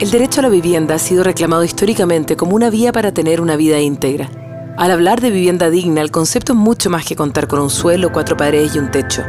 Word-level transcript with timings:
El 0.00 0.10
derecho 0.10 0.40
a 0.40 0.42
la 0.42 0.48
vivienda 0.48 0.96
ha 0.96 0.98
sido 0.98 1.22
reclamado 1.22 1.62
históricamente 1.62 2.36
como 2.36 2.56
una 2.56 2.68
vía 2.68 2.90
para 2.90 3.12
tener 3.12 3.40
una 3.40 3.54
vida 3.54 3.78
íntegra. 3.78 4.28
Al 4.76 4.90
hablar 4.90 5.20
de 5.20 5.30
vivienda 5.30 5.70
digna, 5.70 6.00
el 6.00 6.10
concepto 6.10 6.52
es 6.52 6.58
mucho 6.58 6.90
más 6.90 7.04
que 7.04 7.14
contar 7.14 7.46
con 7.46 7.60
un 7.60 7.70
suelo, 7.70 8.10
cuatro 8.10 8.36
paredes 8.36 8.74
y 8.74 8.80
un 8.80 8.90
techo. 8.90 9.22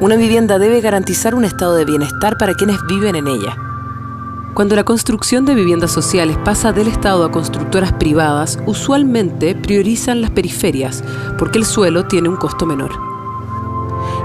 Una 0.00 0.16
vivienda 0.16 0.58
debe 0.58 0.80
garantizar 0.80 1.36
un 1.36 1.44
estado 1.44 1.76
de 1.76 1.84
bienestar 1.84 2.36
para 2.36 2.54
quienes 2.54 2.78
viven 2.88 3.14
en 3.14 3.28
ella. 3.28 3.56
Cuando 4.54 4.74
la 4.74 4.82
construcción 4.82 5.44
de 5.44 5.54
viviendas 5.54 5.92
sociales 5.92 6.36
pasa 6.44 6.72
del 6.72 6.88
Estado 6.88 7.24
a 7.24 7.30
constructoras 7.30 7.92
privadas, 7.92 8.58
usualmente 8.66 9.54
priorizan 9.54 10.20
las 10.20 10.32
periferias, 10.32 11.04
porque 11.38 11.58
el 11.58 11.64
suelo 11.64 12.06
tiene 12.06 12.28
un 12.28 12.36
costo 12.36 12.66
menor. 12.66 13.11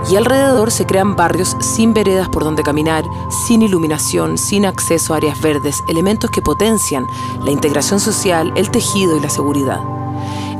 Y 0.10 0.16
alrededor 0.16 0.71
se 0.71 0.86
crean 0.86 1.18
barrios 1.18 1.58
sin 1.60 1.94
veredas 1.94 2.30
por 2.30 2.46
donde 2.46 2.64
caminar, 2.64 3.04
sin 3.46 3.62
iluminación, 3.62 4.38
sin 4.38 4.66
acceso 4.66 5.14
a 5.14 5.18
áreas 5.18 5.41
verdes, 5.41 5.84
elementos 5.90 6.31
que 6.31 6.41
potencian 6.41 7.05
la 7.44 7.52
integración 7.52 8.00
social, 8.00 8.54
el 8.55 8.72
tejido 8.72 9.17
y 9.17 9.20
la 9.20 9.30
seguridad. 9.30 9.81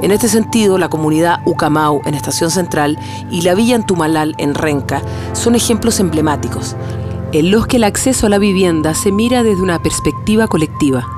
En 0.02 0.12
este 0.12 0.27
sentido, 0.27 0.77
la 0.77 0.90
comunidad 0.90 1.40
Ucamau 1.45 2.02
en 2.05 2.13
Estación 2.13 2.52
Central 2.52 2.99
y 3.31 3.41
la 3.41 3.55
Villa 3.55 3.76
Antumalal 3.76 4.35
en 4.38 4.54
Renca 4.54 5.02
son 5.34 5.55
ejemplos 5.55 5.99
emblemáticos, 5.99 6.76
en 7.32 7.49
los 7.49 7.68
que 7.68 7.77
el 7.77 7.85
acceso 7.85 8.27
a 8.27 8.29
la 8.29 8.38
vivienda 8.38 8.93
se 8.93 9.12
mira 9.12 9.43
desde 9.43 9.63
una 9.63 9.82
perspectiva 9.82 10.48
colectiva. 10.48 11.16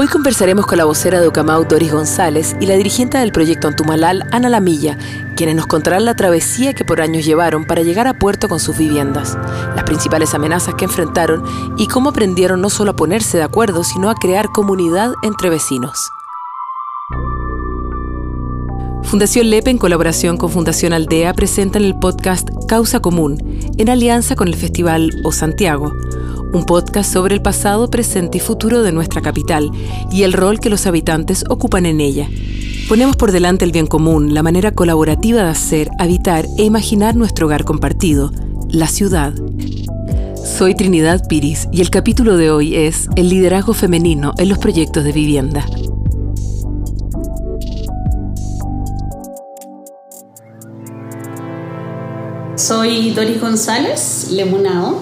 Hoy 0.00 0.06
conversaremos 0.06 0.64
con 0.64 0.78
la 0.78 0.84
vocera 0.84 1.20
de 1.20 1.26
Ucamau, 1.26 1.64
Doris 1.64 1.90
González, 1.90 2.54
y 2.60 2.66
la 2.66 2.76
dirigente 2.76 3.18
del 3.18 3.32
proyecto 3.32 3.66
Antumalal, 3.66 4.22
Ana 4.30 4.48
Lamilla, 4.48 4.96
quienes 5.34 5.56
nos 5.56 5.66
contarán 5.66 6.04
la 6.04 6.14
travesía 6.14 6.72
que 6.72 6.84
por 6.84 7.00
años 7.00 7.24
llevaron 7.24 7.64
para 7.64 7.82
llegar 7.82 8.06
a 8.06 8.16
puerto 8.16 8.48
con 8.48 8.60
sus 8.60 8.78
viviendas, 8.78 9.36
las 9.74 9.82
principales 9.82 10.34
amenazas 10.34 10.76
que 10.76 10.84
enfrentaron 10.84 11.42
y 11.78 11.88
cómo 11.88 12.10
aprendieron 12.10 12.60
no 12.60 12.70
solo 12.70 12.92
a 12.92 12.96
ponerse 12.96 13.38
de 13.38 13.42
acuerdo, 13.42 13.82
sino 13.82 14.08
a 14.08 14.14
crear 14.14 14.50
comunidad 14.52 15.14
entre 15.24 15.50
vecinos. 15.50 16.12
Fundación 19.02 19.50
Lepe, 19.50 19.70
en 19.70 19.78
colaboración 19.78 20.36
con 20.36 20.50
Fundación 20.50 20.92
Aldea, 20.92 21.34
presentan 21.34 21.82
el 21.82 21.98
podcast 21.98 22.48
Causa 22.68 23.00
Común, 23.00 23.38
en 23.76 23.88
alianza 23.90 24.36
con 24.36 24.46
el 24.46 24.54
Festival 24.54 25.10
O 25.24 25.32
Santiago, 25.32 25.92
un 26.52 26.64
podcast 26.64 27.12
sobre 27.12 27.34
el 27.34 27.42
pasado, 27.42 27.90
presente 27.90 28.38
y 28.38 28.40
futuro 28.40 28.82
de 28.82 28.92
nuestra 28.92 29.20
capital 29.20 29.70
y 30.10 30.22
el 30.22 30.32
rol 30.32 30.60
que 30.60 30.70
los 30.70 30.86
habitantes 30.86 31.44
ocupan 31.48 31.86
en 31.86 32.00
ella. 32.00 32.28
Ponemos 32.88 33.16
por 33.16 33.32
delante 33.32 33.64
el 33.64 33.72
bien 33.72 33.86
común, 33.86 34.32
la 34.32 34.42
manera 34.42 34.72
colaborativa 34.72 35.42
de 35.42 35.50
hacer, 35.50 35.90
habitar 35.98 36.46
e 36.56 36.64
imaginar 36.64 37.16
nuestro 37.16 37.46
hogar 37.46 37.64
compartido, 37.64 38.32
la 38.68 38.86
ciudad. 38.86 39.34
Soy 40.34 40.74
Trinidad 40.74 41.28
Piris 41.28 41.68
y 41.70 41.82
el 41.82 41.90
capítulo 41.90 42.36
de 42.36 42.50
hoy 42.50 42.74
es 42.74 43.08
El 43.16 43.28
liderazgo 43.28 43.74
femenino 43.74 44.32
en 44.38 44.48
los 44.48 44.58
proyectos 44.58 45.04
de 45.04 45.12
vivienda. 45.12 45.66
Soy 52.56 53.10
Doris 53.10 53.40
González 53.40 54.30
Lemunao, 54.32 55.00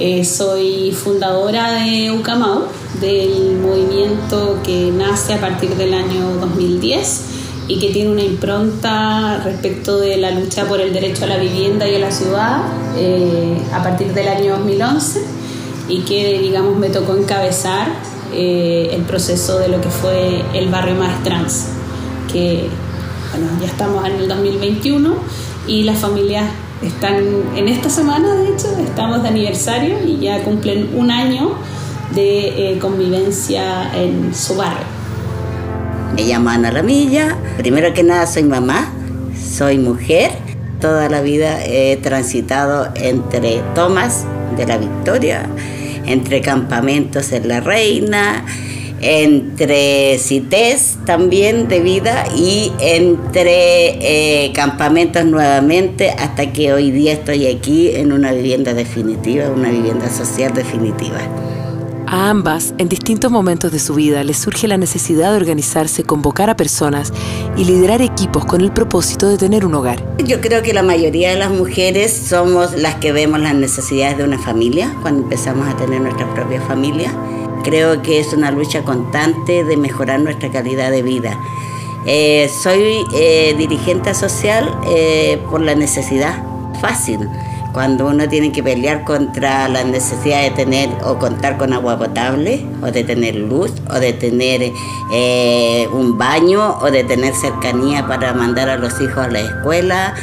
eh, 0.00 0.24
soy 0.24 0.92
fundadora 0.92 1.72
de 1.72 2.10
UCAMAU, 2.10 2.64
del 3.00 3.56
movimiento 3.58 4.58
que 4.64 4.90
nace 4.90 5.34
a 5.34 5.40
partir 5.40 5.70
del 5.76 5.94
año 5.94 6.34
2010 6.40 7.22
y 7.68 7.78
que 7.78 7.90
tiene 7.90 8.10
una 8.10 8.22
impronta 8.22 9.40
respecto 9.44 9.98
de 9.98 10.16
la 10.16 10.30
lucha 10.32 10.64
por 10.66 10.80
el 10.80 10.92
derecho 10.92 11.24
a 11.24 11.28
la 11.28 11.38
vivienda 11.38 11.88
y 11.88 11.94
a 11.94 11.98
la 11.98 12.10
ciudad 12.10 12.62
eh, 12.96 13.56
a 13.72 13.82
partir 13.82 14.12
del 14.12 14.28
año 14.28 14.56
2011 14.58 15.22
y 15.88 16.00
que 16.00 16.40
digamos 16.40 16.76
me 16.76 16.90
tocó 16.90 17.16
encabezar 17.16 17.88
eh, 18.32 18.90
el 18.92 19.02
proceso 19.02 19.58
de 19.58 19.68
lo 19.68 19.80
que 19.80 19.90
fue 19.90 20.42
el 20.54 20.68
barrio 20.68 20.96
Maestrans, 20.96 21.68
que 22.32 22.68
bueno, 23.30 23.48
ya 23.60 23.66
estamos 23.66 24.04
en 24.06 24.16
el 24.16 24.28
2021 24.28 25.14
y 25.66 25.84
las 25.84 25.98
familias 25.98 26.50
están 26.86 27.16
en 27.56 27.68
esta 27.68 27.88
semana, 27.88 28.34
de 28.34 28.48
hecho, 28.48 28.68
estamos 28.78 29.22
de 29.22 29.28
aniversario 29.28 29.96
y 30.06 30.18
ya 30.18 30.42
cumplen 30.42 30.90
un 30.94 31.10
año 31.10 31.52
de 32.14 32.72
eh, 32.72 32.78
convivencia 32.78 33.90
en 33.94 34.34
su 34.34 34.56
barrio. 34.56 34.86
Me 36.14 36.24
llamo 36.24 36.50
Ana 36.50 36.70
Ramilla. 36.70 37.36
Primero 37.56 37.92
que 37.92 38.02
nada 38.02 38.26
soy 38.26 38.44
mamá, 38.44 38.92
soy 39.36 39.78
mujer. 39.78 40.30
Toda 40.80 41.08
la 41.08 41.22
vida 41.22 41.64
he 41.64 41.96
transitado 41.96 42.88
entre 42.94 43.62
tomas 43.74 44.24
de 44.56 44.66
la 44.66 44.78
Victoria, 44.78 45.48
entre 46.06 46.40
campamentos 46.40 47.32
en 47.32 47.48
La 47.48 47.60
Reina, 47.60 48.44
entre 49.04 50.18
CITES 50.18 50.98
también 51.04 51.68
de 51.68 51.80
vida 51.80 52.24
y 52.34 52.72
entre 52.80 54.46
eh, 54.46 54.52
campamentos 54.54 55.24
nuevamente 55.26 56.10
hasta 56.10 56.52
que 56.52 56.72
hoy 56.72 56.90
día 56.90 57.12
estoy 57.12 57.46
aquí 57.46 57.90
en 57.90 58.12
una 58.12 58.32
vivienda 58.32 58.72
definitiva, 58.72 59.50
una 59.50 59.70
vivienda 59.70 60.08
social 60.10 60.54
definitiva. 60.54 61.18
A 62.06 62.30
ambas, 62.30 62.74
en 62.78 62.88
distintos 62.88 63.30
momentos 63.30 63.72
de 63.72 63.78
su 63.78 63.94
vida, 63.94 64.22
les 64.24 64.38
surge 64.38 64.68
la 64.68 64.76
necesidad 64.76 65.30
de 65.30 65.36
organizarse, 65.36 66.04
convocar 66.04 66.50
a 66.50 66.56
personas 66.56 67.12
y 67.56 67.64
liderar 67.64 68.02
equipos 68.02 68.44
con 68.44 68.60
el 68.60 68.72
propósito 68.72 69.28
de 69.28 69.38
tener 69.38 69.64
un 69.64 69.74
hogar. 69.74 70.02
Yo 70.24 70.40
creo 70.40 70.62
que 70.62 70.72
la 70.74 70.82
mayoría 70.82 71.30
de 71.30 71.36
las 71.36 71.50
mujeres 71.50 72.12
somos 72.12 72.74
las 72.74 72.96
que 72.96 73.12
vemos 73.12 73.40
las 73.40 73.54
necesidades 73.54 74.18
de 74.18 74.24
una 74.24 74.38
familia 74.38 74.94
cuando 75.02 75.22
empezamos 75.22 75.66
a 75.66 75.76
tener 75.76 76.00
nuestra 76.00 76.32
propia 76.34 76.60
familia 76.60 77.10
Creo 77.64 78.02
que 78.02 78.20
es 78.20 78.34
una 78.34 78.50
lucha 78.50 78.82
constante 78.82 79.64
de 79.64 79.76
mejorar 79.78 80.20
nuestra 80.20 80.50
calidad 80.50 80.90
de 80.90 81.02
vida. 81.02 81.40
Eh, 82.06 82.50
soy 82.62 83.06
eh, 83.14 83.54
dirigente 83.56 84.12
social 84.12 84.70
eh, 84.86 85.40
por 85.50 85.62
la 85.62 85.74
necesidad 85.74 86.44
fácil. 86.82 87.26
Cuando 87.72 88.06
uno 88.06 88.28
tiene 88.28 88.52
que 88.52 88.62
pelear 88.62 89.02
contra 89.04 89.66
la 89.68 89.82
necesidad 89.82 90.42
de 90.42 90.50
tener 90.50 90.90
o 91.02 91.18
contar 91.18 91.56
con 91.56 91.72
agua 91.72 91.98
potable, 91.98 92.64
o 92.82 92.90
de 92.90 93.02
tener 93.02 93.34
luz, 93.34 93.72
o 93.90 93.94
de 93.94 94.12
tener 94.12 94.70
un 95.92 96.16
baño, 96.16 96.78
o 96.80 96.90
de 96.92 97.02
tener 97.02 97.34
cercanía 97.34 98.06
para 98.06 98.32
mandar 98.32 98.68
a 98.68 98.76
los 98.76 99.00
hijos 99.00 99.18
a 99.18 99.28
la 99.28 99.40
escuela, 99.40 100.14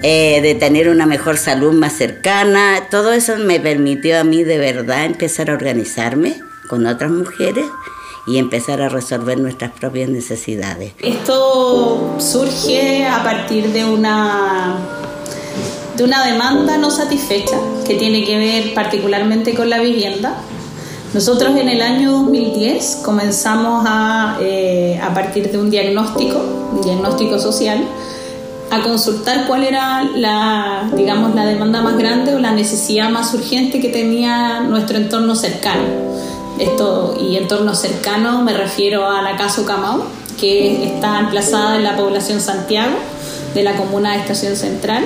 de 0.00 0.56
tener 0.58 0.88
una 0.88 1.04
mejor 1.04 1.36
salud 1.36 1.74
más 1.74 1.92
cercana. 1.92 2.84
Todo 2.90 3.12
eso 3.12 3.36
me 3.36 3.60
permitió 3.60 4.18
a 4.18 4.24
mí 4.24 4.42
de 4.42 4.56
verdad 4.56 5.04
empezar 5.04 5.50
a 5.50 5.52
organizarme 5.52 6.40
con 6.70 6.86
otras 6.86 7.10
mujeres 7.10 7.66
y 8.28 8.38
empezar 8.38 8.80
a 8.80 8.88
resolver 8.88 9.40
nuestras 9.40 9.72
propias 9.72 10.08
necesidades. 10.08 10.92
Esto 11.00 12.14
surge 12.18 13.04
a 13.04 13.24
partir 13.24 13.72
de 13.72 13.84
una 13.84 14.76
de 15.96 16.04
una 16.04 16.24
demanda 16.24 16.78
no 16.78 16.90
satisfecha 16.90 17.58
que 17.84 17.96
tiene 17.96 18.24
que 18.24 18.38
ver 18.38 18.72
particularmente 18.72 19.54
con 19.54 19.68
la 19.68 19.80
vivienda. 19.80 20.36
Nosotros 21.12 21.56
en 21.56 21.68
el 21.68 21.82
año 21.82 22.12
2010 22.12 23.00
comenzamos 23.04 23.84
a, 23.86 24.38
eh, 24.40 25.00
a 25.02 25.12
partir 25.12 25.50
de 25.50 25.58
un 25.58 25.70
diagnóstico, 25.70 26.38
un 26.72 26.82
diagnóstico 26.82 27.40
social, 27.40 27.84
a 28.70 28.80
consultar 28.82 29.48
cuál 29.48 29.64
era 29.64 30.04
la, 30.04 30.88
digamos, 30.96 31.34
la 31.34 31.44
demanda 31.44 31.82
más 31.82 31.98
grande 31.98 32.32
o 32.32 32.38
la 32.38 32.52
necesidad 32.52 33.10
más 33.10 33.34
urgente 33.34 33.80
que 33.80 33.88
tenía 33.88 34.60
nuestro 34.60 34.96
entorno 34.98 35.34
cercano 35.34 36.10
esto 36.60 37.16
y 37.18 37.36
entorno 37.36 37.74
cercano 37.74 38.42
me 38.42 38.52
refiero 38.52 39.08
a 39.08 39.22
la 39.22 39.36
Casa 39.36 39.62
Ucamau, 39.62 40.02
que 40.38 40.84
está 40.84 41.18
emplazada 41.18 41.76
en 41.76 41.84
la 41.84 41.96
población 41.96 42.40
Santiago, 42.40 42.96
de 43.54 43.62
la 43.62 43.76
comuna 43.76 44.12
de 44.12 44.18
Estación 44.18 44.56
Central. 44.56 45.04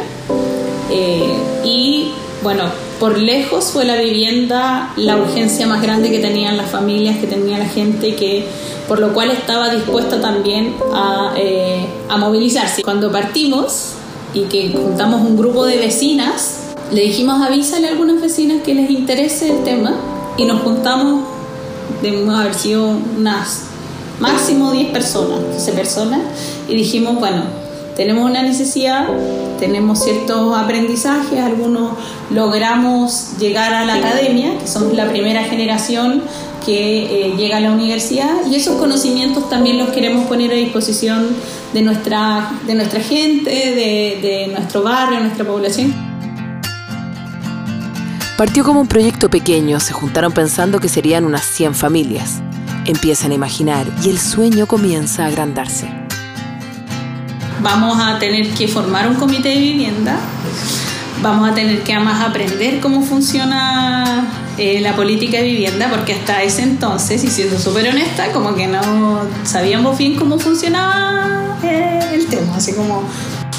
Eh, 0.91 1.33
y 1.65 2.11
bueno, 2.43 2.65
por 2.99 3.19
lejos 3.19 3.67
fue 3.67 3.85
la 3.85 3.97
vivienda 3.97 4.93
la 4.97 5.17
urgencia 5.17 5.67
más 5.67 5.81
grande 5.81 6.11
que 6.11 6.19
tenían 6.19 6.57
las 6.57 6.71
familias, 6.71 7.19
que 7.19 7.27
tenía 7.27 7.59
la 7.59 7.67
gente, 7.67 8.17
que 8.17 8.47
por 8.89 8.99
lo 8.99 9.15
cual 9.15 9.31
estaba 9.31 9.71
dispuesta 9.71 10.21
también 10.21 10.75
a, 10.93 11.35
eh, 11.37 11.87
a 12.09 12.17
movilizarse. 12.17 12.83
Cuando 12.83 13.11
partimos 13.11 13.93
y 14.35 14.43
que 14.43 14.73
juntamos 14.73 15.21
un 15.23 15.37
grupo 15.37 15.65
de 15.65 15.79
vecinas, 15.79 16.73
le 16.93 17.03
dijimos 17.03 17.41
avísale 17.41 17.89
a 17.89 17.91
algunas 17.93 18.21
vecinas 18.21 18.63
que 18.63 18.75
les 18.75 18.91
interese 18.91 19.51
el 19.51 19.65
tema 19.65 19.95
y 20.37 20.45
nos 20.45 20.61
juntamos 20.63 21.34
debemos 22.05 22.39
haber 22.39 22.55
sido 22.55 22.87
unas 23.19 23.63
máximo 24.21 24.73
10 24.73 24.93
personas, 24.93 25.41
12 25.55 25.73
personas, 25.73 26.21
y 26.69 26.77
dijimos, 26.77 27.19
bueno, 27.19 27.43
tenemos 27.97 28.29
una 28.29 28.43
necesidad, 28.43 29.07
tenemos 29.59 30.05
ciertos 30.05 30.57
aprendizajes, 30.57 31.41
algunos 31.41 31.93
logramos 32.31 33.39
llegar 33.39 33.73
a 33.73 33.85
la 33.85 33.95
academia, 33.95 34.59
que 34.59 34.67
somos 34.67 34.95
la 34.95 35.09
primera 35.09 35.45
generación 35.45 36.23
que 36.65 37.27
eh, 37.27 37.35
llega 37.37 37.59
a 37.59 37.61
la 37.61 37.73
universidad, 37.73 38.47
y 38.51 38.55
esos 38.55 38.77
conocimientos 38.77 39.49
también 39.49 39.79
los 39.79 39.89
queremos 39.89 40.27
poner 40.27 40.51
a 40.53 40.55
disposición 40.55 41.29
de 41.73 41.83
nuestra, 41.83 42.53
de 42.67 42.75
nuestra 42.75 43.01
gente, 43.01 43.51
de, 43.51 44.19
de 44.21 44.49
nuestro 44.53 44.83
barrio, 44.83 45.21
nuestra 45.21 45.45
población. 45.45 46.14
Partió 48.37 48.65
como 48.65 48.81
un 48.81 48.89
proyecto 48.89 49.31
pequeño, 49.31 49.79
se 49.79 49.93
juntaron 49.93 50.33
pensando 50.33 50.81
que 50.81 50.89
serían 50.89 51.25
unas 51.25 51.45
100 51.45 51.77
familias. 51.77 52.41
Empiezan 52.85 53.31
a 53.31 53.35
imaginar 53.35 53.87
y 54.03 54.11
el 54.11 54.19
sueño 54.19 54.67
comienza 54.67 55.25
a 55.25 55.29
agrandarse. 55.29 55.89
Vamos 57.63 57.97
a 58.01 58.19
tener 58.19 58.49
que 58.51 58.67
formar 58.67 59.09
un 59.09 59.15
comité 59.15 59.51
de 59.51 59.59
vivienda, 59.59 60.17
vamos 61.23 61.49
a 61.49 61.55
tener 61.55 61.85
que 61.85 61.95
además 61.95 62.29
aprender 62.29 62.81
cómo 62.81 63.03
funciona 63.03 64.27
eh, 64.59 64.81
la 64.81 64.97
política 64.97 65.37
de 65.37 65.45
vivienda, 65.45 65.89
porque 65.89 66.15
hasta 66.15 66.43
ese 66.43 66.63
entonces, 66.63 67.23
y 67.23 67.29
siendo 67.29 67.57
súper 67.57 67.89
honesta, 67.89 68.33
como 68.33 68.57
que 68.57 68.67
no 68.67 69.21
sabíamos 69.45 69.97
bien 69.97 70.17
cómo 70.17 70.41
funcionaba 70.41 71.57
eh, 71.63 72.01
el 72.13 72.27
tema, 72.27 72.57
así 72.57 72.73
como 72.73 73.05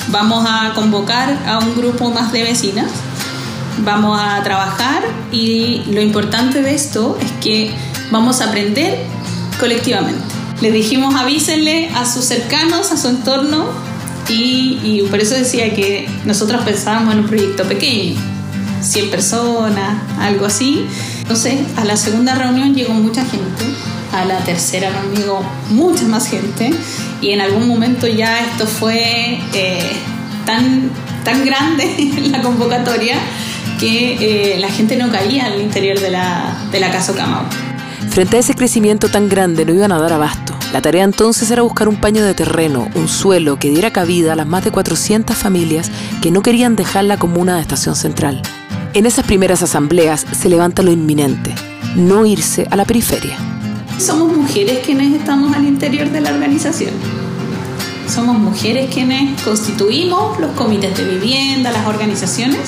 vamos 0.10 0.46
a 0.46 0.74
convocar 0.76 1.38
a 1.48 1.60
un 1.60 1.76
grupo 1.78 2.12
más 2.12 2.34
de 2.34 2.44
vecinas 2.44 2.92
vamos 3.80 4.20
a 4.22 4.42
trabajar 4.44 5.04
y 5.32 5.84
lo 5.92 6.02
importante 6.02 6.62
de 6.62 6.74
esto 6.74 7.18
es 7.22 7.32
que 7.44 7.72
vamos 8.12 8.42
a 8.42 8.50
aprender 8.50 8.98
colectivamente. 9.60 10.24
Les 10.62 10.74
dijimos 10.74 11.16
avísenle 11.16 11.90
a 11.96 12.06
sus 12.06 12.26
cercanos, 12.26 12.92
a 12.92 12.98
su 12.98 13.10
entorno 13.10 13.66
y, 14.30 15.04
por 15.10 15.20
eso 15.20 15.36
decía 15.36 15.74
que 15.76 16.10
nosotros 16.26 16.62
pensábamos 16.64 17.14
en 17.14 17.20
un 17.22 17.28
proyecto 17.28 17.64
pequeño, 17.66 18.16
100 18.82 19.12
personas, 19.12 20.02
algo 20.20 20.46
así. 20.46 20.86
Entonces 21.22 21.56
a 21.78 21.86
la 21.86 21.98
segunda 21.98 22.36
reunión 22.36 22.74
llegó 22.74 22.94
mucha 22.94 23.26
gente, 23.26 23.66
a 24.14 24.26
la 24.26 24.40
tercera 24.40 24.90
reunión 24.90 25.44
mucha 25.70 26.06
más 26.06 26.28
gente 26.28 26.72
y 27.22 27.32
en 27.32 27.42
algún 27.42 27.68
momento 27.68 28.08
ya 28.08 28.40
esto 28.40 28.66
fue 28.66 29.40
eh, 29.54 29.92
tan, 30.46 30.90
tan 31.24 31.46
grande 31.46 32.12
la 32.32 32.42
convocatoria 32.42 33.18
que 33.80 34.54
eh, 34.56 34.60
la 34.60 34.70
gente 34.70 34.96
no 34.96 35.12
caía 35.12 35.46
al 35.46 35.62
interior 35.62 36.00
de 36.00 36.12
la, 36.12 36.68
de 36.72 36.80
la 36.80 36.92
Casa 36.92 37.14
Camau. 37.14 37.44
Frente 38.10 38.38
a 38.38 38.40
ese 38.40 38.54
crecimiento 38.54 39.10
tan 39.10 39.28
grande 39.28 39.66
no 39.66 39.74
iban 39.74 39.92
a 39.92 40.00
dar 40.00 40.14
abasto. 40.14 40.54
La 40.72 40.82
tarea 40.82 41.04
entonces 41.04 41.52
era 41.52 41.62
buscar 41.62 41.88
un 41.88 41.98
paño 41.98 42.24
de 42.24 42.34
terreno, 42.34 42.90
un 42.96 43.08
suelo 43.08 43.58
que 43.60 43.70
diera 43.70 43.92
cabida 43.92 44.34
a 44.34 44.36
las 44.36 44.48
más 44.48 44.64
de 44.64 44.72
400 44.72 45.36
familias 45.36 45.92
que 46.22 46.32
no 46.32 46.42
querían 46.42 46.76
dejar 46.76 47.06
la 47.06 47.18
comuna 47.18 47.56
de 47.56 47.62
Estación 47.62 47.96
Central. 47.96 48.42
En 48.94 49.06
esas 49.06 49.26
primeras 49.26 49.62
asambleas 49.62 50.26
se 50.32 50.50
levanta 50.50 50.82
lo 50.82 50.92
inminente, 50.92 51.54
no 51.96 52.26
irse 52.26 52.68
a 52.72 52.76
la 52.76 52.86
periferia. 52.86 53.38
Somos 53.98 54.36
mujeres 54.36 54.80
quienes 54.86 55.14
estamos 55.14 55.56
al 55.56 55.66
interior 55.66 56.10
de 56.10 56.22
la 56.22 56.32
organización. 56.32 56.92
Somos 58.08 58.38
mujeres 58.38 58.94
quienes 58.94 59.42
constituimos 59.42 60.40
los 60.40 60.52
comités 60.52 60.98
de 60.98 61.04
vivienda, 61.04 61.72
las 61.72 61.86
organizaciones, 61.88 62.62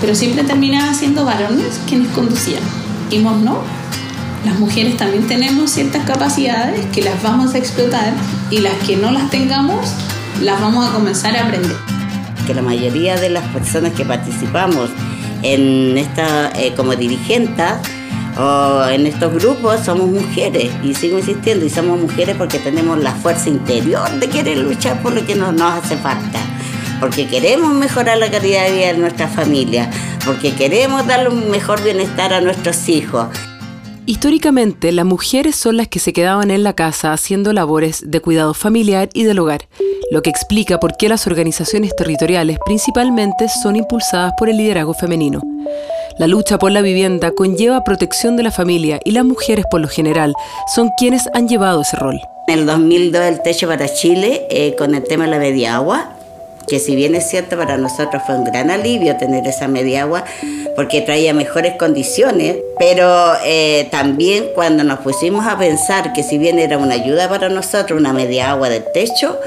pero 0.00 0.14
siempre 0.14 0.44
terminaban 0.44 0.94
siendo 0.94 1.24
varones 1.24 1.80
quienes 1.86 2.08
conducían. 2.12 2.62
Dijimos, 3.10 3.38
no, 3.38 3.62
las 4.44 4.58
mujeres 4.58 4.96
también 4.96 5.26
tenemos 5.26 5.70
ciertas 5.70 6.04
capacidades 6.04 6.86
que 6.86 7.02
las 7.02 7.22
vamos 7.22 7.54
a 7.54 7.58
explotar 7.58 8.12
y 8.50 8.58
las 8.58 8.74
que 8.86 8.96
no 8.96 9.10
las 9.10 9.30
tengamos 9.30 9.92
las 10.42 10.60
vamos 10.60 10.88
a 10.88 10.92
comenzar 10.92 11.36
a 11.36 11.46
aprender. 11.46 11.76
Que 12.46 12.54
la 12.54 12.62
mayoría 12.62 13.16
de 13.16 13.30
las 13.30 13.44
personas 13.48 13.92
que 13.92 14.04
participamos 14.04 14.90
en 15.42 15.98
esta, 15.98 16.50
eh, 16.52 16.72
como 16.76 16.94
dirigentes 16.94 17.72
o 18.38 18.84
en 18.88 19.06
estos 19.06 19.34
grupos 19.34 19.80
somos 19.84 20.08
mujeres 20.08 20.70
y 20.82 20.94
sigo 20.94 21.18
insistiendo 21.18 21.66
y 21.66 21.70
somos 21.70 22.00
mujeres 22.00 22.36
porque 22.36 22.58
tenemos 22.58 22.98
la 22.98 23.12
fuerza 23.12 23.48
interior 23.48 24.08
de 24.18 24.28
querer 24.28 24.58
luchar 24.58 25.02
por 25.02 25.12
lo 25.12 25.26
que 25.26 25.34
nos 25.34 25.60
hace 25.60 25.96
falta 25.96 26.38
porque 27.00 27.26
queremos 27.26 27.74
mejorar 27.74 28.18
la 28.18 28.30
calidad 28.30 28.66
de 28.66 28.72
vida 28.72 28.86
de 28.88 28.98
nuestra 28.98 29.28
familia, 29.28 29.90
porque 30.24 30.54
queremos 30.54 31.06
darle 31.06 31.28
un 31.28 31.50
mejor 31.50 31.82
bienestar 31.82 32.32
a 32.32 32.40
nuestros 32.40 32.88
hijos. 32.88 33.28
Históricamente, 34.06 34.90
las 34.90 35.04
mujeres 35.04 35.54
son 35.54 35.76
las 35.76 35.88
que 35.88 35.98
se 35.98 36.14
quedaban 36.14 36.50
en 36.50 36.62
la 36.62 36.72
casa 36.72 37.12
haciendo 37.12 37.52
labores 37.52 38.10
de 38.10 38.20
cuidado 38.20 38.54
familiar 38.54 39.10
y 39.12 39.24
del 39.24 39.38
hogar, 39.38 39.68
lo 40.10 40.22
que 40.22 40.30
explica 40.30 40.80
por 40.80 40.96
qué 40.96 41.10
las 41.10 41.26
organizaciones 41.26 41.94
territoriales 41.94 42.58
principalmente 42.64 43.48
son 43.62 43.76
impulsadas 43.76 44.32
por 44.38 44.48
el 44.48 44.56
liderazgo 44.56 44.94
femenino. 44.94 45.42
La 46.18 46.26
lucha 46.26 46.58
por 46.58 46.72
la 46.72 46.80
vivienda 46.80 47.32
conlleva 47.32 47.84
protección 47.84 48.36
de 48.36 48.44
la 48.44 48.50
familia 48.50 48.98
y 49.04 49.10
las 49.10 49.24
mujeres 49.24 49.66
por 49.70 49.80
lo 49.80 49.88
general 49.88 50.34
son 50.74 50.88
quienes 50.98 51.28
han 51.34 51.46
llevado 51.46 51.82
ese 51.82 51.96
rol. 51.96 52.18
En 52.48 52.60
el 52.60 52.66
2002 52.66 53.22
el 53.22 53.42
techo 53.42 53.68
para 53.68 53.92
Chile 53.92 54.46
eh, 54.50 54.74
con 54.76 54.94
el 54.94 55.04
tema 55.04 55.26
de 55.26 55.30
la 55.30 55.38
media 55.38 55.76
agua 55.76 56.17
que 56.68 56.78
si 56.78 56.94
bien 56.94 57.14
es 57.14 57.28
cierto 57.28 57.56
para 57.56 57.76
nosotros 57.76 58.22
fue 58.26 58.36
un 58.36 58.44
gran 58.44 58.70
alivio 58.70 59.16
tener 59.16 59.46
esa 59.46 59.68
media 59.68 60.02
agua 60.02 60.24
porque 60.76 61.00
traía 61.00 61.34
mejores 61.34 61.74
condiciones, 61.76 62.56
pero 62.78 63.32
eh, 63.44 63.88
también 63.90 64.48
cuando 64.54 64.84
nos 64.84 65.00
pusimos 65.00 65.46
a 65.46 65.58
pensar 65.58 66.12
que 66.12 66.22
si 66.22 66.38
bien 66.38 66.58
era 66.58 66.78
una 66.78 66.94
ayuda 66.94 67.28
para 67.28 67.48
nosotros 67.48 67.98
una 67.98 68.12
media 68.12 68.50
agua 68.50 68.68
del 68.68 68.84
techo, 68.92 69.38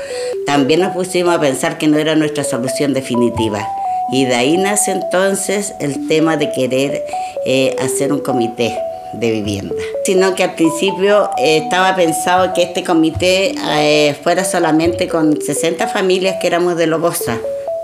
también 0.45 0.81
nos 0.81 0.93
pusimos 0.93 1.33
a 1.33 1.39
pensar 1.39 1.77
que 1.77 1.87
no 1.87 1.97
era 1.97 2.15
nuestra 2.15 2.43
solución 2.43 2.93
definitiva. 2.93 3.65
Y 4.11 4.25
de 4.25 4.35
ahí 4.35 4.57
nace 4.57 4.91
entonces 4.91 5.73
el 5.79 6.07
tema 6.07 6.35
de 6.35 6.51
querer 6.51 7.05
eh, 7.45 7.75
hacer 7.79 8.11
un 8.11 8.19
comité 8.19 8.77
de 9.13 9.31
vivienda, 9.31 9.75
sino 10.05 10.35
que 10.35 10.43
al 10.43 10.55
principio 10.55 11.29
eh, 11.37 11.57
estaba 11.57 11.95
pensado 11.95 12.53
que 12.53 12.63
este 12.63 12.83
comité 12.83 13.53
eh, 13.57 14.15
fuera 14.23 14.43
solamente 14.43 15.07
con 15.07 15.41
60 15.41 15.87
familias 15.87 16.37
que 16.39 16.47
éramos 16.47 16.77
de 16.77 16.87
Lobosa, 16.87 17.37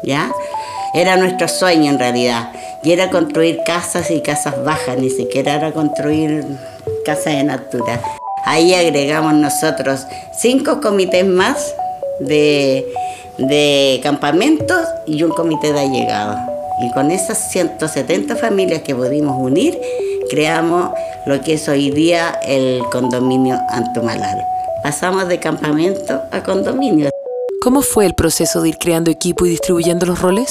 ¿ya? 0.04 0.32
Era 0.94 1.18
nuestro 1.18 1.48
sueño 1.48 1.92
en 1.92 2.00
realidad, 2.00 2.52
y 2.84 2.92
era 2.92 3.10
construir 3.10 3.60
casas 3.66 4.10
y 4.10 4.22
casas 4.22 4.64
bajas, 4.64 4.98
ni 4.98 5.10
siquiera 5.10 5.56
era 5.56 5.72
construir 5.72 6.46
casas 7.06 7.34
en 7.34 7.50
altura. 7.50 8.02
Ahí 8.46 8.74
agregamos 8.74 9.34
nosotros 9.34 10.06
cinco 10.32 10.80
comités 10.80 11.26
más 11.26 11.76
de, 12.20 12.86
de 13.38 14.00
campamentos 14.02 14.80
y 15.06 15.24
un 15.24 15.32
comité 15.32 15.74
de 15.74 15.82
allegado. 15.82 16.38
Y 16.80 16.92
con 16.94 17.12
esas 17.12 17.52
170 17.52 18.36
familias 18.36 18.84
que 18.84 18.96
pudimos 18.96 19.36
unir, 19.38 19.78
creamos 20.30 20.92
lo 21.28 21.42
que 21.42 21.56
es 21.56 21.68
hoy 21.68 21.92
día 21.92 22.40
el 22.42 22.82
condominio 22.90 23.60
Antumalal. 23.70 24.46
Pasamos 24.82 25.28
de 25.28 25.40
campamento 25.40 26.22
a 26.32 26.42
condominio. 26.42 27.10
¿Cómo 27.62 27.82
fue 27.82 28.06
el 28.06 28.14
proceso 28.14 28.62
de 28.62 28.70
ir 28.70 28.78
creando 28.78 29.12
equipo 29.12 29.46
y 29.46 29.50
distribuyendo 29.50 30.06
los 30.06 30.22
roles? 30.22 30.50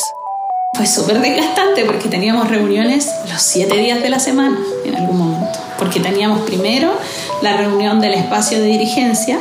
Fue 0.74 0.84
súper 0.84 1.22
desgastante 1.22 1.86
porque 1.86 2.10
teníamos 2.10 2.50
reuniones 2.50 3.10
los 3.32 3.40
siete 3.40 3.76
días 3.78 4.02
de 4.02 4.10
la 4.10 4.18
semana 4.18 4.58
en 4.84 4.96
algún 4.96 5.16
momento. 5.16 5.58
Porque 5.78 5.98
teníamos 6.00 6.40
primero 6.40 6.92
la 7.40 7.56
reunión 7.56 8.02
del 8.02 8.12
espacio 8.12 8.60
de 8.60 8.66
dirigencia, 8.66 9.38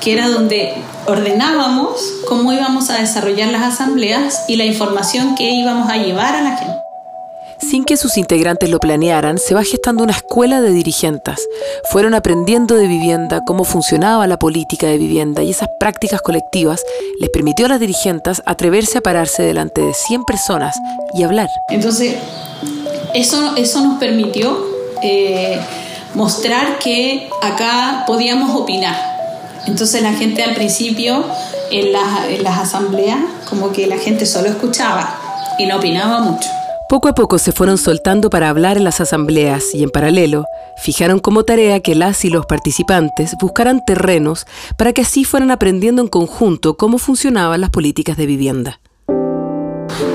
que 0.00 0.12
era 0.12 0.28
donde 0.28 0.74
ordenábamos 1.06 2.00
cómo 2.28 2.52
íbamos 2.52 2.88
a 2.90 2.98
desarrollar 2.98 3.48
las 3.48 3.62
asambleas 3.62 4.44
y 4.46 4.54
la 4.54 4.64
información 4.64 5.34
que 5.34 5.50
íbamos 5.50 5.90
a 5.90 5.96
llevar 5.96 6.36
a 6.36 6.42
la 6.42 6.56
gente. 6.56 6.87
Sin 7.58 7.84
que 7.84 7.96
sus 7.96 8.16
integrantes 8.16 8.70
lo 8.70 8.78
planearan, 8.78 9.38
se 9.38 9.54
va 9.54 9.64
gestando 9.64 10.04
una 10.04 10.12
escuela 10.12 10.60
de 10.60 10.70
dirigentes. 10.70 11.48
Fueron 11.90 12.14
aprendiendo 12.14 12.76
de 12.76 12.86
vivienda, 12.86 13.42
cómo 13.44 13.64
funcionaba 13.64 14.26
la 14.26 14.38
política 14.38 14.86
de 14.86 14.98
vivienda 14.98 15.42
y 15.42 15.50
esas 15.50 15.68
prácticas 15.80 16.22
colectivas 16.22 16.82
les 17.20 17.30
permitió 17.30 17.66
a 17.66 17.70
las 17.70 17.80
dirigentes 17.80 18.42
atreverse 18.46 18.98
a 18.98 19.00
pararse 19.00 19.42
delante 19.42 19.80
de 19.80 19.92
100 19.92 20.24
personas 20.24 20.76
y 21.14 21.24
hablar. 21.24 21.48
Entonces, 21.68 22.14
eso, 23.14 23.56
eso 23.56 23.80
nos 23.80 23.98
permitió 23.98 24.64
eh, 25.02 25.58
mostrar 26.14 26.78
que 26.78 27.28
acá 27.42 28.04
podíamos 28.06 28.54
opinar. 28.60 28.96
Entonces 29.66 30.02
la 30.02 30.12
gente 30.12 30.42
al 30.42 30.54
principio 30.54 31.24
en 31.70 31.88
en 32.28 32.42
las 32.42 32.58
asambleas 32.58 33.18
como 33.48 33.72
que 33.72 33.86
la 33.86 33.98
gente 33.98 34.24
solo 34.24 34.48
escuchaba 34.48 35.14
y 35.58 35.66
no 35.66 35.76
opinaba 35.76 36.20
mucho. 36.20 36.48
Poco 36.88 37.08
a 37.08 37.14
poco 37.14 37.36
se 37.36 37.52
fueron 37.52 37.76
soltando 37.76 38.30
para 38.30 38.48
hablar 38.48 38.78
en 38.78 38.84
las 38.84 39.02
asambleas 39.02 39.74
y 39.74 39.82
en 39.82 39.90
paralelo 39.90 40.46
fijaron 40.82 41.18
como 41.18 41.44
tarea 41.44 41.80
que 41.80 41.94
las 41.94 42.24
y 42.24 42.30
los 42.30 42.46
participantes 42.46 43.36
buscaran 43.38 43.84
terrenos 43.84 44.46
para 44.78 44.94
que 44.94 45.02
así 45.02 45.24
fueran 45.24 45.50
aprendiendo 45.50 46.00
en 46.00 46.08
conjunto 46.08 46.78
cómo 46.78 46.96
funcionaban 46.96 47.60
las 47.60 47.68
políticas 47.68 48.16
de 48.16 48.24
vivienda. 48.24 48.80